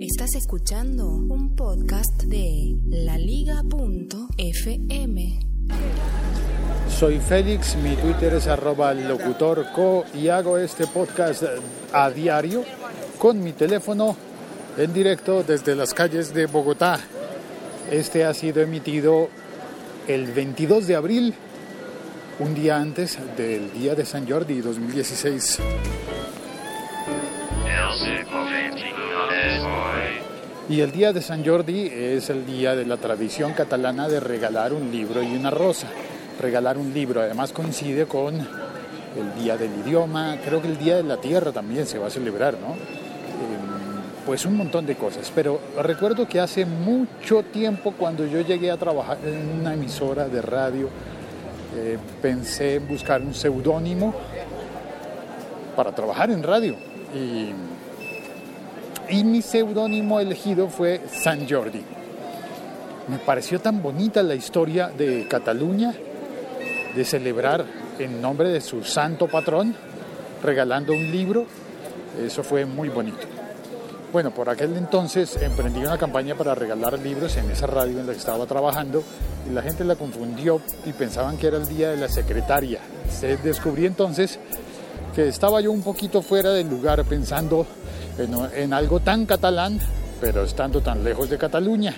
[0.00, 3.60] Estás escuchando un podcast de laliga.fm.
[6.88, 11.42] Soy Félix, mi Twitter es arroba locutorco y hago este podcast
[11.92, 12.64] a diario
[13.18, 14.16] con mi teléfono
[14.78, 16.98] en directo desde las calles de Bogotá.
[17.90, 19.28] Este ha sido emitido
[20.08, 21.34] el 22 de abril,
[22.38, 25.58] un día antes del Día de San Jordi 2016.
[30.72, 34.72] Y el día de San Jordi es el día de la tradición catalana de regalar
[34.72, 35.86] un libro y una rosa.
[36.40, 41.02] Regalar un libro además coincide con el día del idioma, creo que el día de
[41.02, 42.68] la tierra también se va a celebrar, ¿no?
[42.68, 45.30] Em, pues un montón de cosas.
[45.34, 50.40] Pero recuerdo que hace mucho tiempo cuando yo llegué a trabajar en una emisora de
[50.40, 50.88] radio,
[51.76, 54.14] eh, pensé en buscar un seudónimo
[55.76, 56.76] para trabajar en radio.
[57.14, 57.50] Y
[59.08, 61.82] y mi seudónimo elegido fue San Jordi.
[63.08, 65.92] Me pareció tan bonita la historia de Cataluña,
[66.94, 67.64] de celebrar
[67.98, 69.74] en nombre de su santo patrón,
[70.42, 71.46] regalando un libro.
[72.24, 73.26] Eso fue muy bonito.
[74.12, 78.12] Bueno, por aquel entonces emprendí una campaña para regalar libros en esa radio en la
[78.12, 79.02] que estaba trabajando
[79.48, 82.80] y la gente la confundió y pensaban que era el día de la secretaria.
[83.10, 84.38] Se descubrí entonces
[85.14, 87.66] que estaba yo un poquito fuera del lugar pensando
[88.18, 89.78] en, algo tan catalán,
[90.20, 91.94] pero estando tan lejos de Cataluña.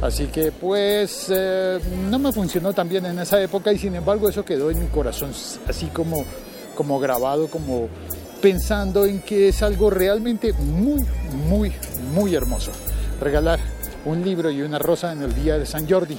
[0.00, 4.28] Así que pues eh, no me funcionó tan bien en esa época y sin embargo
[4.28, 5.32] eso quedó en mi corazón
[5.66, 6.24] así como,
[6.76, 7.88] como grabado, como
[8.40, 11.04] pensando en que es algo realmente muy,
[11.48, 11.72] muy,
[12.14, 12.70] muy hermoso.
[13.20, 13.58] Regalar
[14.04, 16.16] un libro y una rosa en el día de San Jordi,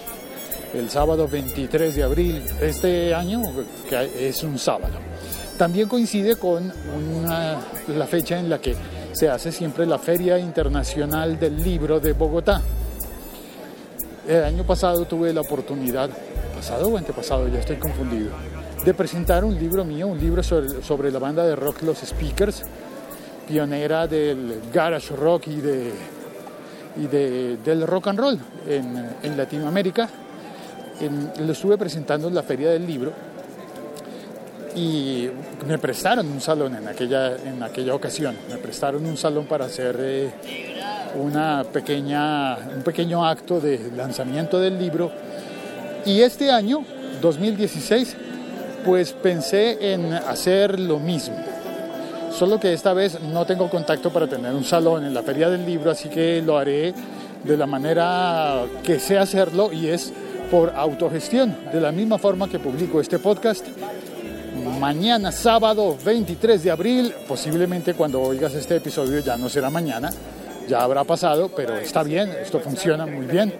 [0.73, 3.42] el sábado 23 de abril, este año,
[3.89, 5.09] que es un sábado.
[5.60, 6.72] También coincide con
[7.28, 8.78] la fecha en la que
[9.12, 12.62] se hace siempre la Feria Internacional del Libro de Bogotá.
[14.26, 16.10] El año pasado tuve la oportunidad,
[16.56, 18.30] pasado o antepasado, ya estoy confundido,
[18.86, 22.64] de presentar un libro mío, un libro sobre, la banda de rock Los Speakers,
[23.45, 25.92] pionera del garage rock y, de,
[26.95, 30.08] y del rock and roll en, Latinoamérica.
[31.42, 33.29] lo estuve presentando en la Feria del Libro
[34.76, 35.30] y
[35.68, 39.96] me prestaron un salón en aquella, en aquella ocasión, me prestaron un salón para hacer
[40.00, 40.30] eh,
[41.16, 45.12] una pequeña, un pequeño acto de lanzamiento del libro.
[46.06, 46.84] Y este año,
[47.22, 48.16] 2016,
[48.86, 51.36] pues pensé en hacer lo mismo.
[52.32, 55.66] Solo que esta vez no tengo contacto para tener un salón en la feria del
[55.66, 56.94] libro, así que lo haré
[57.44, 60.14] de la manera que sé hacerlo y es
[60.52, 63.66] por autogestión, de la misma forma que publico este podcast
[64.59, 70.09] mañana sábado 23 de abril, posiblemente cuando oigas este episodio ya no será mañana,
[70.67, 73.53] ya habrá pasado, pero está bien, esto funciona muy bien.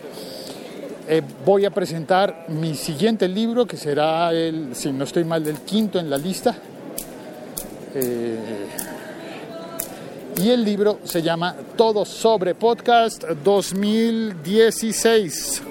[1.08, 5.62] Eh, voy a presentar mi siguiente libro, que será el, si no estoy mal, el
[5.62, 6.56] quinto en la lista.
[7.96, 8.38] Eh,
[10.38, 15.64] y el libro se llama Todo sobre Podcast 2016.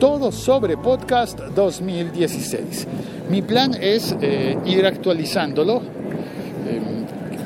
[0.00, 2.86] Todo sobre Podcast 2016.
[3.28, 7.04] Mi plan es eh, ir actualizándolo em,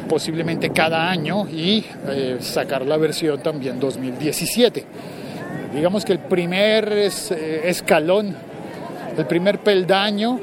[0.09, 4.85] posiblemente cada año y eh, sacar la versión también 2017.
[5.75, 8.37] Digamos que el primer eh, escalón,
[9.19, 10.39] el primer peldaño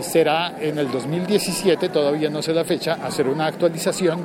[0.00, 4.24] será en el 2017, todavía no sé la fecha, hacer una actualización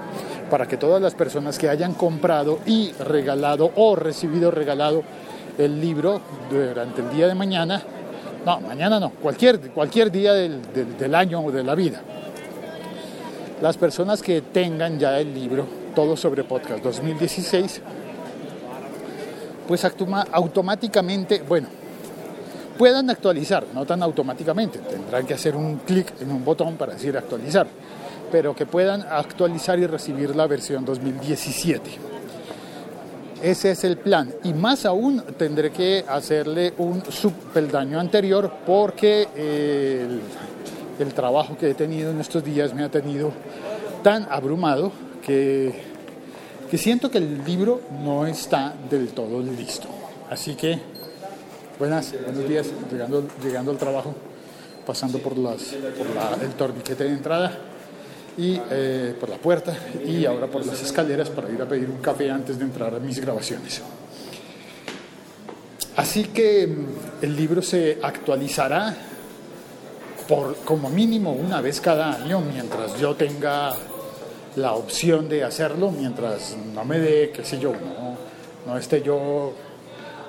[0.52, 5.02] para que todas las personas que hayan comprado y regalado o recibido regalado
[5.58, 7.82] el libro durante el día de mañana,
[8.46, 10.62] no, mañana no, cualquier, cualquier día del,
[10.98, 12.02] del, año o de la vida.
[13.62, 15.66] Las personas que tengan ya el libro,
[15.96, 17.82] todo sobre podcast 2016,
[19.68, 21.68] pues automáticamente, bueno,
[22.78, 27.18] puedan actualizar, no tan automáticamente, tendrán que hacer un clic en un botón para decir
[27.18, 27.68] actualizar,
[28.32, 32.17] pero que puedan actualizar y recibir la versión 2017.
[33.42, 34.34] Ese es el plan.
[34.44, 39.28] Y más aún tendré que hacerle un subpeldaño anterior porque
[41.00, 43.32] el, trabajo que he tenido en estos días me ha tenido
[44.04, 44.92] tan abrumado
[45.24, 45.74] que,
[46.70, 49.88] que siento que el libro no está del todo listo.
[50.30, 50.80] Así que,
[51.80, 54.16] buenas, buenos días, llegando, llegando al trabajo,
[54.86, 57.58] pasando por, las, por el torniquete de entrada
[58.38, 59.76] y eh, por la puerta
[60.06, 63.00] y ahora por las escaleras para ir a pedir un café antes de entrar a
[63.00, 63.82] mis grabaciones.
[65.96, 68.96] Así que mm, el libro se actualizará
[70.28, 73.74] por como mínimo una vez cada año mientras yo tenga
[74.56, 78.18] la opción de hacerlo mientras no me dé, qué sé yo, no,
[78.68, 79.54] no esté yo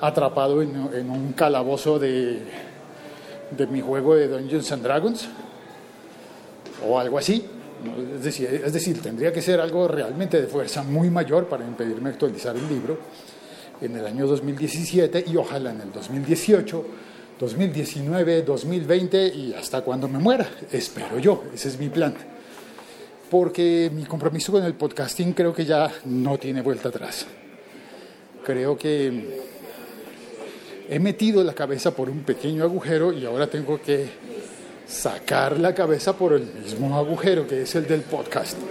[0.00, 2.40] atrapado en, un calabozo de,
[3.50, 5.28] de mi juego de Dungeons and Dragons
[6.86, 7.57] o algo así.
[7.84, 12.68] Es decir, tendría que ser algo realmente de fuerza muy mayor para impedirme actualizar el
[12.68, 12.98] libro
[13.80, 16.84] en el año 2017 y ojalá en el 2018,
[17.38, 20.48] 2019, 2020 y hasta cuando me muera.
[20.72, 22.14] Espero yo, ese es mi plan.
[23.30, 27.26] Porque mi compromiso con el podcasting creo que ya no tiene vuelta atrás.
[28.44, 29.38] Creo que
[30.88, 34.08] he metido la cabeza por un pequeño agujero y ahora tengo que
[34.88, 38.66] sacar la cabeza por el mismo agujero que es el del podcasting.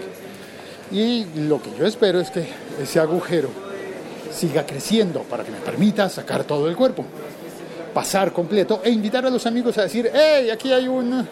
[0.91, 2.47] Y lo que yo espero es que
[2.81, 3.49] ese agujero
[4.33, 7.05] siga creciendo para que me permita sacar todo el cuerpo,
[7.93, 11.27] pasar completo e invitar a los amigos a decir, hey, aquí hay un,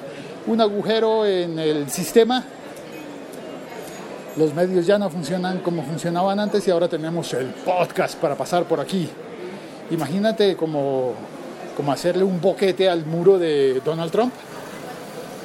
[0.47, 2.43] un agujero en el sistema.
[4.37, 8.65] Los medios ya no funcionan como funcionaban antes y ahora tenemos el podcast para pasar
[8.65, 9.09] por aquí.
[9.91, 11.13] Imagínate como,
[11.77, 14.33] como hacerle un boquete al muro de Donald Trump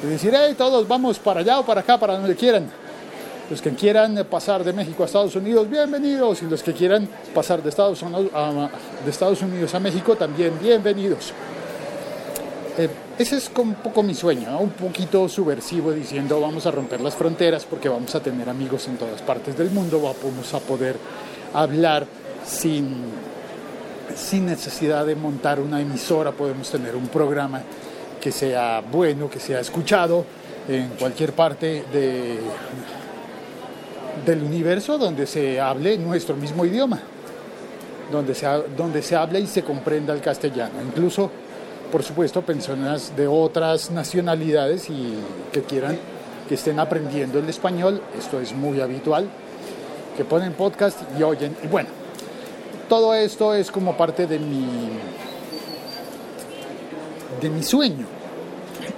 [0.02, 2.70] y decir, hey, todos vamos para allá o para acá, para donde quieran.
[3.50, 6.42] Los que quieran pasar de México a Estados Unidos, bienvenidos.
[6.42, 8.70] Y los que quieran pasar de Estados Unidos a,
[9.06, 11.32] Estados Unidos a México, también bienvenidos.
[12.78, 12.88] Eh,
[13.18, 17.66] ese es un poco mi sueño, un poquito subversivo, diciendo vamos a romper las fronteras
[17.66, 20.96] porque vamos a tener amigos en todas partes del mundo, vamos a poder
[21.52, 22.06] hablar
[22.46, 23.02] sin,
[24.16, 27.62] sin necesidad de montar una emisora, podemos tener un programa
[28.20, 30.24] que sea bueno, que sea escuchado
[30.68, 32.38] en cualquier parte de,
[34.24, 37.00] del universo donde se hable nuestro mismo idioma,
[38.12, 38.46] donde se,
[38.76, 40.74] donde se hable y se comprenda el castellano.
[40.86, 41.30] Incluso,
[41.90, 45.14] por supuesto, personas de otras nacionalidades y
[45.52, 45.98] que quieran,
[46.48, 49.28] que estén aprendiendo el español, esto es muy habitual,
[50.16, 51.56] que ponen podcast y oyen.
[51.64, 51.88] Y bueno,
[52.88, 54.66] todo esto es como parte de mi
[57.40, 58.06] de mi sueño.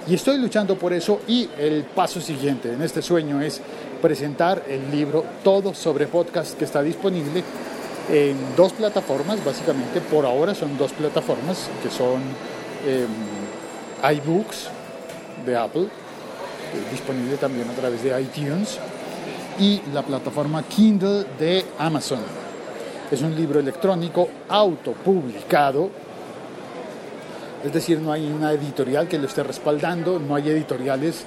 [0.07, 3.61] Y estoy luchando por eso y el paso siguiente en este sueño es
[4.01, 7.43] presentar el libro Todo sobre podcast que está disponible
[8.11, 12.21] en dos plataformas, básicamente por ahora son dos plataformas que son
[12.85, 13.07] eh,
[14.15, 14.67] iBooks
[15.45, 18.77] de Apple, eh, disponible también a través de iTunes,
[19.57, 22.19] y la plataforma Kindle de Amazon.
[23.09, 25.89] Es un libro electrónico autopublicado
[27.63, 31.23] es decir, no hay una editorial que lo esté respaldando, no hay editoriales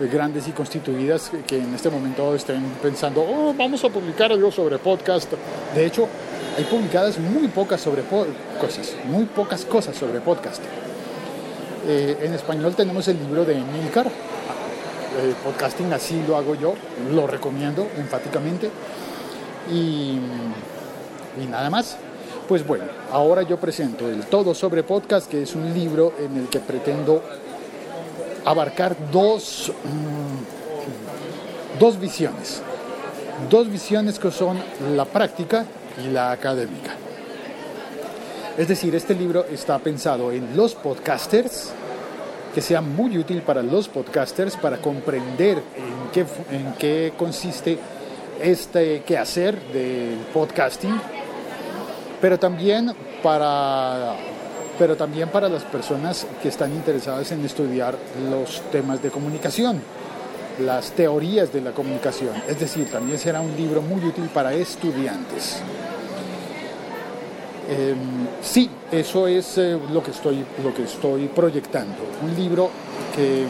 [0.00, 4.50] eh, grandes y constituidas que en este momento estén pensando, oh, vamos a publicar algo
[4.50, 5.32] sobre podcast.
[5.74, 6.08] De hecho,
[6.56, 10.62] hay publicadas muy pocas sobre cosas, muy pocas cosas sobre podcast.
[11.86, 16.74] Eh, en español tenemos el libro de Emilcar, eh, podcasting así lo hago yo,
[17.12, 18.70] lo recomiendo enfáticamente.
[19.72, 20.18] Y
[21.48, 21.96] nada más.
[22.48, 26.48] Pues bueno, ahora yo presento el Todo sobre Podcast, que es un libro en el
[26.48, 27.20] que pretendo
[28.44, 32.62] abarcar dos, mm, dos visiones.
[33.50, 34.58] Dos visiones que son
[34.94, 35.66] la práctica
[36.04, 36.92] y la académica.
[38.56, 41.72] Es decir, este libro está pensado en los podcasters,
[42.54, 46.20] que sea muy útil para los podcasters para comprender en qué,
[46.52, 47.76] en qué consiste
[48.40, 51.15] este quehacer del podcasting
[52.20, 52.92] pero también
[53.22, 54.14] para
[54.78, 57.96] pero también para las personas que están interesadas en estudiar
[58.30, 59.80] los temas de comunicación,
[60.60, 62.32] las teorías de la comunicación.
[62.46, 65.62] Es decir, también será un libro muy útil para estudiantes.
[67.68, 67.96] Em,
[68.42, 71.96] sí, eso es eh, lo, que estoy, lo que estoy proyectando.
[72.22, 72.70] Un libro
[73.14, 73.44] que,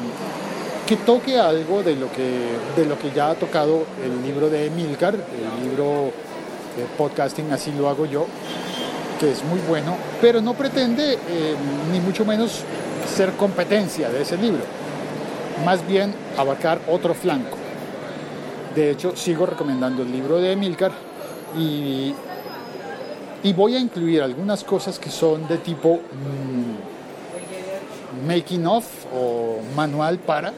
[0.87, 4.66] que toque algo de lo que, de lo que ya ha tocado el libro de
[4.66, 6.12] Emilcar, el libro
[6.76, 8.26] de podcasting, así lo hago yo,
[9.18, 11.54] que es muy bueno, pero no pretende eh,
[11.92, 12.62] ni mucho menos
[13.14, 14.62] ser competencia de ese libro,
[15.64, 17.56] más bien abarcar otro flanco.
[18.75, 20.92] De hecho, sigo recomendando el libro de Emilcar
[21.56, 22.14] y,
[23.42, 30.18] y voy a incluir algunas cosas que son de tipo mm, making of o manual
[30.18, 30.52] para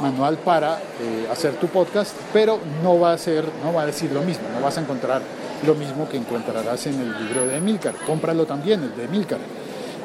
[0.00, 4.10] manual para eh, hacer tu podcast, pero no va a ser, no va a decir
[4.10, 5.22] lo mismo, no vas a encontrar
[5.66, 7.94] lo mismo que encontrarás en el libro de Emilcar.
[8.06, 9.38] Cómpralo también, el de Emilcar.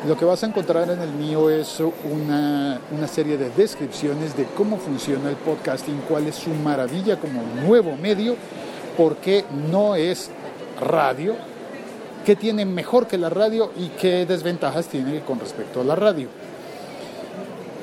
[0.08, 4.46] Lo que vas a encontrar en el mío es una, una, serie de descripciones de
[4.56, 8.36] cómo funciona el podcasting, cuál es su maravilla como nuevo medio,
[8.96, 10.30] por qué no es
[10.80, 11.36] radio,
[12.26, 16.28] qué tiene mejor que la radio y qué desventajas tiene con respecto a la radio.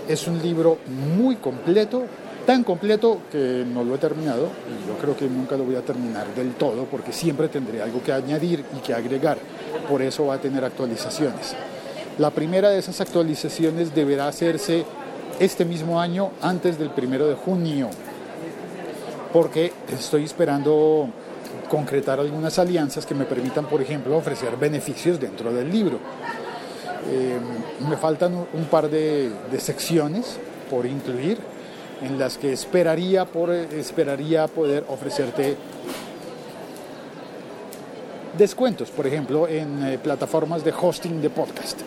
[0.08, 0.78] Es un libro
[1.16, 2.04] muy completo,
[2.46, 5.82] tan completo que no lo he terminado y yo creo que nunca lo voy a
[5.82, 9.38] terminar del todo porque siempre tendré algo que añadir y que agregar.
[9.88, 11.54] Por eso va a tener actualizaciones.
[12.18, 14.84] La primera de esas actualizaciones deberá hacerse
[15.40, 17.90] este mismo año antes del primero de junio
[19.34, 21.08] porque estoy esperando
[21.68, 25.98] concretar algunas alianzas que me permitan, por ejemplo, ofrecer beneficios dentro del libro.
[27.10, 27.36] Eh,
[27.88, 30.38] me faltan un par de, de secciones
[30.70, 31.38] por incluir
[32.04, 35.56] en las que esperaría, por, esperaría poder ofrecerte
[38.36, 41.80] descuentos, por ejemplo, en eh, plataformas de hosting de podcast.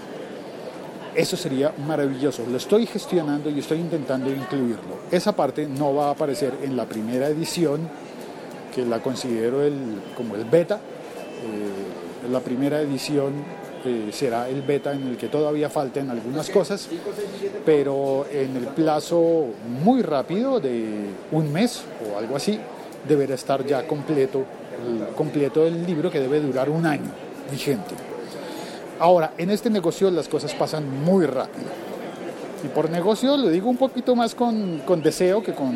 [1.14, 2.44] Eso sería maravilloso.
[2.50, 4.98] Lo estoy gestionando y estoy intentando incluirlo.
[5.12, 7.88] Esa parte no va a aparecer en la primera edición,
[8.74, 10.76] que la considero el, como el beta.
[10.76, 13.34] Eh, la primera edición
[13.88, 16.88] eh, será el beta en el que todavía falten algunas cosas,
[17.66, 19.46] pero en el plazo
[19.82, 22.60] muy rápido de un mes o algo así,
[23.08, 24.44] deberá estar ya completo,
[24.86, 27.10] el, completo el libro que debe durar un año
[27.50, 27.96] vigente.
[29.00, 31.68] Ahora, en este negocio las cosas pasan muy rápido.
[32.64, 35.76] Y por negocio lo digo un poquito más con, con deseo que con,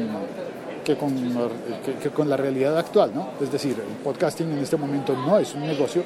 [0.83, 1.15] que con,
[1.85, 3.29] que, que con la realidad actual, ¿no?
[3.39, 6.03] Es decir, el podcasting en este momento no es un negocio,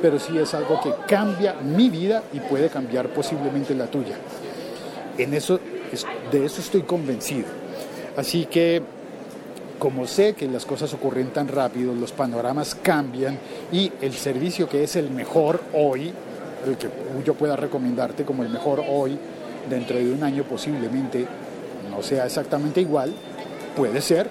[0.00, 4.16] pero sí es algo que cambia mi vida y puede cambiar posiblemente la tuya.
[5.18, 5.58] En eso,
[6.30, 7.46] de eso estoy convencido.
[8.16, 8.82] Así que,
[9.78, 13.38] como sé que las cosas ocurren tan rápido, los panoramas cambian
[13.72, 16.12] y el servicio que es el mejor hoy,
[16.66, 16.88] el que
[17.24, 19.18] yo pueda recomendarte como el mejor hoy,
[19.68, 21.26] dentro de un año posiblemente
[21.90, 23.12] no sea exactamente igual,
[23.76, 24.30] puede ser,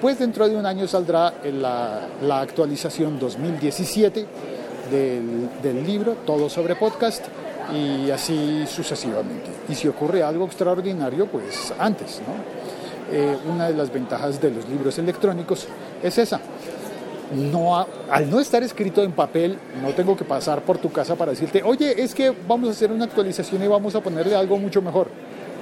[0.00, 4.26] pues dentro de un año saldrá la, la actualización 2017
[4.90, 7.24] del, del, libro, todo sobre podcast,
[7.74, 9.50] y así sucesivamente.
[9.68, 12.34] Y si ocurre algo extraordinario, pues antes, ¿no?
[13.12, 15.68] Eh, una de las ventajas de los libros electrónicos
[16.02, 16.40] es esa.
[17.34, 21.32] No, al no estar escrito en papel, no tengo que pasar por tu casa para
[21.32, 24.80] decirte, oye, es que vamos a hacer una actualización y vamos a ponerle algo mucho
[24.80, 25.08] mejor.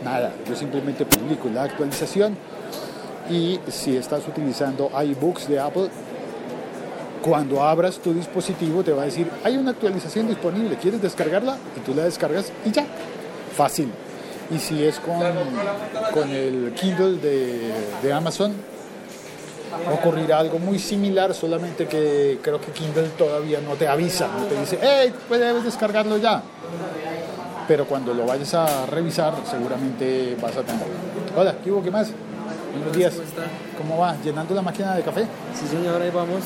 [0.04, 2.36] Nada, yo simplemente publico la actualización
[3.30, 5.88] y si estás utilizando iBooks de Apple,
[7.24, 11.56] cuando abras tu dispositivo te va a decir, hay una actualización disponible, ¿quieres descargarla?
[11.74, 12.84] Y tú la descargas y ya,
[13.56, 13.90] fácil.
[14.50, 15.22] Y si es con,
[16.12, 18.52] con el Kindle de, de Amazon,
[19.90, 24.60] ocurrirá algo muy similar, solamente que creo que Kindle todavía no te avisa, no te
[24.60, 26.42] dice, hey, pues debes descargarlo ya.
[27.66, 30.86] Pero cuando lo vayas a revisar, seguramente vas a tener.
[31.34, 31.82] Hola, ¿qué hubo?
[31.82, 32.10] ¿Qué más?
[32.76, 33.14] Buenos días.
[33.78, 34.14] ¿Cómo va?
[34.22, 35.22] ¿Llenando la máquina de café?
[35.58, 36.42] Sí, señor, ahí vamos.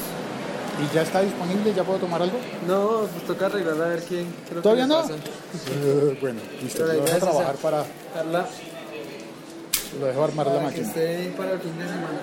[0.80, 1.74] ¿Y ya está disponible?
[1.74, 2.38] ¿Ya puedo tomar algo?
[2.66, 4.32] No, pues toca arreglar a ver quién.
[4.48, 5.02] que ¿Todavía no?
[5.04, 6.82] Eh, bueno, listo.
[6.82, 7.84] Lo dejo es trabajar para...
[8.14, 8.46] Carla,
[9.98, 10.86] Lo dejo armar la que máquina.
[10.86, 12.20] esté para el fin de semana.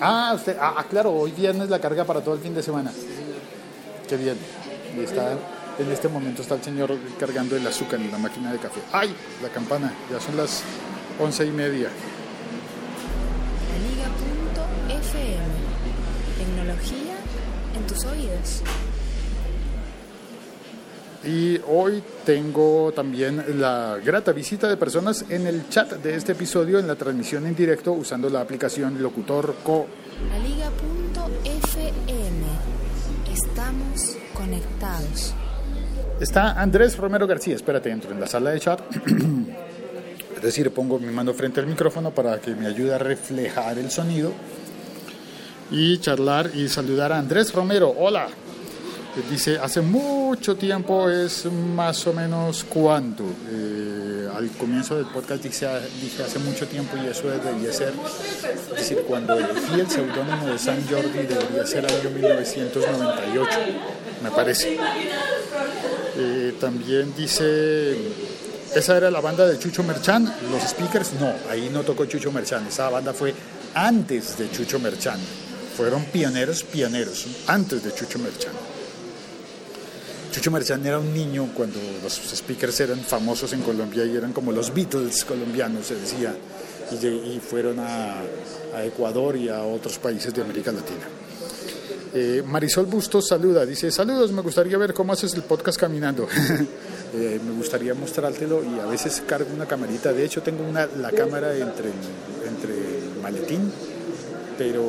[0.00, 2.92] Ah, usted, ah, ah, claro, hoy viernes la carga para todo el fin de semana.
[4.06, 4.36] Qué bien.
[4.94, 5.32] Y está,
[5.78, 8.80] en este momento está el señor cargando el azúcar en la máquina de café.
[8.92, 9.14] ¡Ay!
[9.42, 10.62] La campana, ya son las
[11.18, 11.88] once y media.
[14.86, 15.56] Liga.fm.
[16.38, 17.15] Tecnología
[17.86, 18.62] tus oídos.
[21.24, 26.78] Y hoy tengo también la grata visita de personas en el chat de este episodio,
[26.78, 29.86] en la transmisión en directo, usando la aplicación Locutor Co.
[30.30, 30.76] La Liga.fm.
[33.32, 35.34] Estamos conectados.
[36.20, 38.80] Está Andrés Romero García, espérate, entro en la sala de chat.
[40.36, 43.90] Es decir, pongo mi mano frente al micrófono para que me ayude a reflejar el
[43.90, 44.32] sonido
[45.70, 47.94] y charlar y saludar a Andrés Romero.
[47.98, 48.28] Hola.
[49.30, 53.24] Dice, hace mucho tiempo es más o menos cuánto.
[53.50, 55.66] Eh, al comienzo del podcast dije,
[56.02, 57.94] dije hace mucho tiempo y eso debería ser,
[58.44, 63.50] es decir, cuando elegí el seudónimo de San Jordi debería ser año 1998,
[64.22, 64.78] me parece.
[66.18, 67.96] Eh, también dice,
[68.74, 72.66] esa era la banda de Chucho Merchán, los speakers, no, ahí no tocó Chucho Merchán,
[72.66, 73.34] esa banda fue
[73.74, 75.18] antes de Chucho Merchán,
[75.76, 78.52] fueron pioneros, pioneros, antes de Chucho Merchán.
[80.32, 84.52] Chucho Merchán era un niño cuando los speakers eran famosos en Colombia y eran como
[84.52, 86.34] los Beatles colombianos, se decía,
[87.02, 88.22] y, fueron a,
[88.84, 91.06] Ecuador y a otros países de América Latina.
[92.14, 96.26] Eh, Marisol Bustos saluda, dice, saludos, me gustaría ver cómo haces el podcast caminando.
[97.14, 101.12] Eh, me gustaría mostrártelo y a veces cargo una camarita, de hecho tengo una, la
[101.12, 101.90] cámara entre
[102.46, 103.72] entre el maletín,
[104.58, 104.82] pero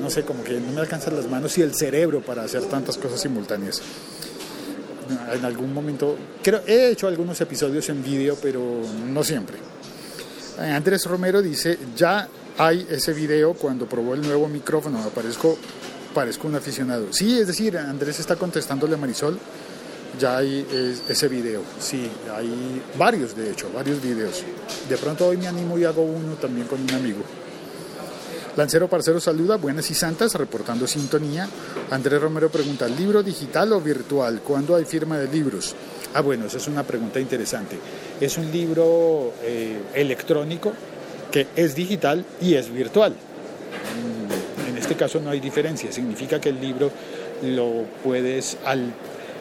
[0.00, 2.96] no sé, como que no me alcanzan las manos y el cerebro para hacer tantas
[2.98, 3.80] cosas simultáneas.
[5.34, 8.62] En algún momento, creo, he hecho algunos episodios en vídeo, pero
[9.08, 9.56] no siempre.
[10.58, 15.56] Andrés Romero dice, ya hay ese video cuando probó el nuevo micrófono, aparezco,
[16.14, 17.12] parezco un aficionado.
[17.12, 19.38] Sí, es decir, Andrés está contestándole a Marisol,
[20.18, 20.66] ya hay
[21.08, 24.42] ese video, sí, hay varios de hecho, varios videos.
[24.88, 27.20] De pronto hoy me animo y hago uno también con un amigo.
[28.54, 31.48] Lancero Parcero saluda, buenas y santas, reportando sintonía.
[31.90, 34.40] Andrés Romero pregunta, ¿libro digital o virtual?
[34.40, 35.74] ¿Cuándo hay firma de libros?
[36.12, 37.78] Ah, bueno, esa es una pregunta interesante.
[38.20, 40.74] Es un libro eh, electrónico
[41.30, 43.12] que es digital y es virtual.
[43.12, 46.90] Mm, en este caso no hay diferencia, significa que el libro
[47.42, 48.92] lo puedes al,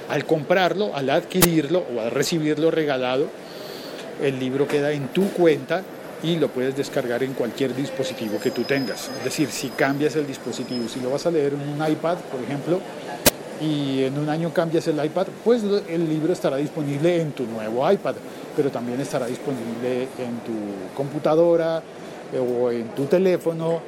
[0.08, 3.28] al comprarlo, al adquirirlo o al recibirlo regalado,
[4.22, 5.84] el libro queda en tu cuenta
[6.24, 9.10] y lo puedes descargar en cualquier dispositivo que tú tengas.
[9.18, 12.42] Es decir, si cambias el dispositivo, si lo vas a leer en un iPad, por
[12.42, 12.80] ejemplo,
[13.60, 17.90] y en un año cambias el iPad, pues el libro estará disponible en tu nuevo
[17.90, 18.16] iPad,
[18.56, 21.82] pero también estará disponible en tu computadora
[22.34, 23.82] eh, o en tu teléfono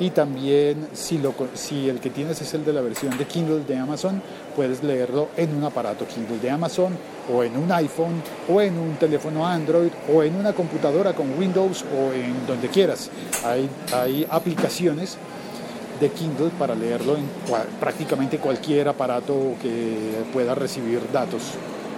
[0.00, 3.64] y también si, lo, si el que tienes es el de la versión de Kindle
[3.64, 4.22] de Amazon,
[4.54, 6.96] puedes leerlo en un aparato Kindle de Amazon
[7.32, 11.84] o en un iPhone o en un teléfono Android o en una computadora con Windows
[11.96, 13.10] o en donde quieras.
[13.44, 15.16] Hay, hay aplicaciones
[16.00, 17.24] de Kindle para leerlo en
[17.80, 21.42] prácticamente cualquier aparato que pueda recibir datos,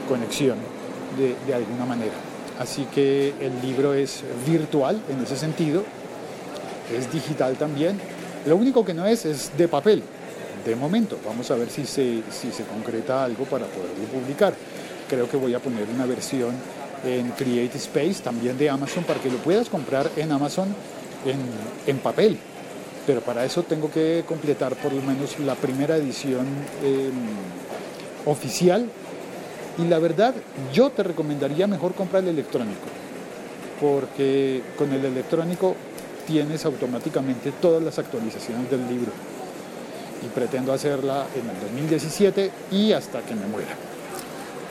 [0.08, 0.56] conexión
[1.18, 2.14] de, de alguna manera.
[2.58, 5.82] Así que el libro es virtual en ese sentido
[6.96, 7.98] es digital también.
[8.46, 10.02] Lo único que no es es de papel,
[10.64, 11.18] de momento.
[11.26, 14.54] Vamos a ver si se, si se concreta algo para poderlo publicar.
[15.08, 16.54] Creo que voy a poner una versión
[17.04, 20.74] en Create Space, también de Amazon, para que lo puedas comprar en Amazon
[21.86, 22.38] en, papel.
[23.06, 26.46] Pero para eso tengo que completar por lo menos la primera edición
[26.84, 27.12] em,
[28.26, 28.86] oficial.
[29.78, 30.34] Y la verdad,
[30.72, 32.86] yo te recomendaría mejor comprar el electrónico,
[33.80, 35.74] porque con el electrónico
[36.26, 39.12] tienes automáticamente todas las actualizaciones del libro.
[40.24, 43.74] Y pretendo hacerla en el 2017 y hasta que me muera.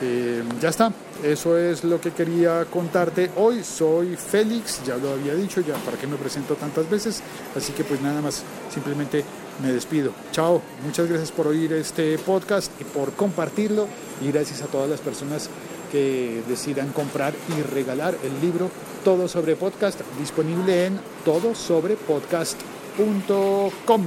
[0.02, 3.62] Eh, ya está, eso es lo que quería contarte hoy.
[3.62, 7.22] Soy Félix, ya lo había dicho, ya para qué me presento tantas veces.
[7.54, 9.24] Así que pues nada más, simplemente
[9.62, 10.12] me despido.
[10.32, 13.86] Chao, muchas gracias por oír este podcast y por compartirlo.
[14.22, 15.50] Y gracias a todas las personas
[15.90, 18.70] que decidan comprar y regalar el libro
[19.04, 24.04] Todo sobre Podcast, disponible en todosobrepodcast.com.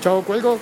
[0.00, 0.58] Chao, cuelgo.